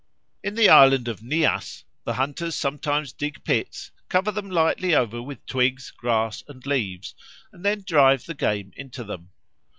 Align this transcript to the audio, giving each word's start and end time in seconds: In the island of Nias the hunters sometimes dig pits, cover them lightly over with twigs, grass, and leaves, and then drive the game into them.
In 0.43 0.55
the 0.55 0.67
island 0.67 1.07
of 1.07 1.19
Nias 1.21 1.83
the 2.05 2.15
hunters 2.15 2.55
sometimes 2.55 3.11
dig 3.13 3.43
pits, 3.43 3.91
cover 4.09 4.31
them 4.31 4.49
lightly 4.49 4.95
over 4.95 5.21
with 5.21 5.45
twigs, 5.45 5.91
grass, 5.91 6.43
and 6.47 6.65
leaves, 6.65 7.13
and 7.53 7.63
then 7.63 7.83
drive 7.85 8.25
the 8.25 8.33
game 8.33 8.73
into 8.75 9.03
them. 9.03 9.29